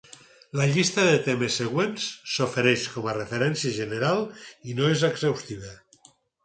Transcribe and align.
La 0.59 0.65
llista 0.77 1.03
de 1.09 1.19
temes 1.27 1.57
següent 1.61 1.93
s'ofereix 2.07 2.87
com 2.97 3.11
a 3.13 3.17
referència 3.19 3.77
general 3.79 4.27
i 4.73 4.79
no 4.83 4.93
és 4.97 5.07
exhaustiva. 5.15 5.81